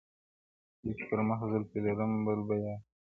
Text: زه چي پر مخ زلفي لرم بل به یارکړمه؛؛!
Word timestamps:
زه 0.83 0.91
چي 0.97 1.03
پر 1.09 1.19
مخ 1.27 1.39
زلفي 1.51 1.79
لرم 1.85 2.11
بل 2.25 2.39
به 2.47 2.55
یارکړمه؛؛! 2.63 2.97